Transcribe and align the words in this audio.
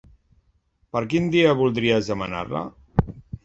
Per 0.97 1.03
quin 1.11 1.29
dia 1.37 1.53
voldries 1.61 2.11
demanar-la? 2.15 2.67